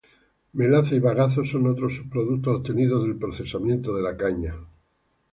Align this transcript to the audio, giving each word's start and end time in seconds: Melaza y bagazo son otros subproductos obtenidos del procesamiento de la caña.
Melaza 0.55 0.95
y 0.95 0.99
bagazo 0.99 1.45
son 1.45 1.67
otros 1.67 1.97
subproductos 1.97 2.55
obtenidos 2.57 3.03
del 3.03 3.17
procesamiento 3.19 3.95
de 3.95 4.01
la 4.01 4.17
caña. 4.17 4.55